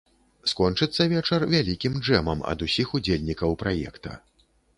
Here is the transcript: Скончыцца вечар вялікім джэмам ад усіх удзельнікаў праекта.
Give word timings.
Скончыцца 0.51 1.05
вечар 1.13 1.45
вялікім 1.51 1.99
джэмам 1.99 2.41
ад 2.53 2.65
усіх 2.67 2.87
удзельнікаў 3.01 3.49
праекта. 3.67 4.17